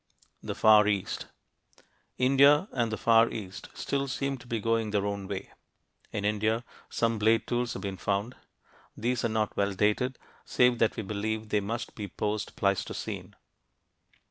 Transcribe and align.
THE 0.41 0.55
FAR 0.55 0.87
EAST 0.87 1.27
India 2.17 2.67
and 2.71 2.91
the 2.91 2.97
Far 2.97 3.29
East 3.29 3.69
still 3.75 4.07
seem 4.07 4.35
to 4.39 4.47
be 4.47 4.59
going 4.59 4.89
their 4.89 5.05
own 5.05 5.27
way. 5.27 5.51
In 6.11 6.25
India, 6.25 6.63
some 6.89 7.19
blade 7.19 7.45
tools 7.45 7.73
have 7.73 7.83
been 7.83 7.97
found. 7.97 8.33
These 8.97 9.23
are 9.23 9.29
not 9.29 9.55
well 9.55 9.73
dated, 9.73 10.17
save 10.43 10.79
that 10.79 10.95
we 10.95 11.03
believe 11.03 11.49
they 11.49 11.59
must 11.59 11.93
be 11.93 12.07
post 12.07 12.55
Pleistocene. 12.55 13.35